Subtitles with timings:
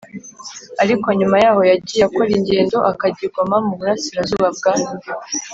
[0.83, 4.73] ariko nyuma yaho yagiye akora ingendo akajya i Goma mu burasirazuba bwa